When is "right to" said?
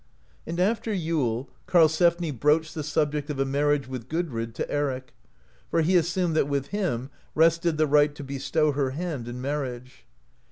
7.85-8.23